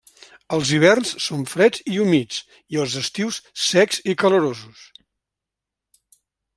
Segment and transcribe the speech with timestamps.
[0.55, 2.39] Els hiverns són freds i humits
[2.77, 4.83] i els estius, secs i calorosos.